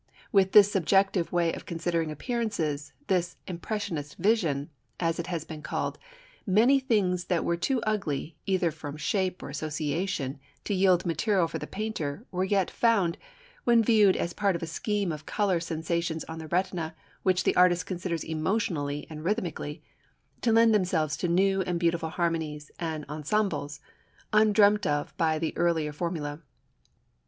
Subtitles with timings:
[0.31, 5.99] With this subjective way of considering appearances this "impressionist vision," as it has been called
[6.47, 11.59] many things that were too ugly, either from shape or association, to yield material for
[11.59, 13.19] the painter, were yet found,
[13.63, 17.55] when viewed as part of a scheme of colour sensations on the retina which the
[17.55, 19.83] artist considers emotionally and rhythmically,
[20.41, 23.79] to lend themselves to new and beautiful harmonies and "ensembles,"
[24.33, 26.39] undreamt of by the earlier formulae.